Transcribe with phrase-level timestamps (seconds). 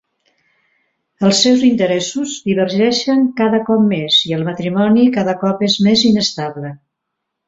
[1.27, 6.73] Els seus interessos divergeixen cada cop més i el matrimoni cada cop és més inestable.